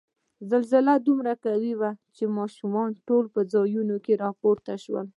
زلزله 0.49 0.93
دومره 1.07 1.33
قوي 1.45 1.73
وه 1.79 1.91
چې 2.15 2.23
ماشومان 2.37 2.89
ټول 3.07 3.25
په 3.33 3.41
ځایونو 3.53 3.95
کې 4.05 4.13
را 4.23 4.29
پورته 4.41 4.75
شول. 4.83 5.07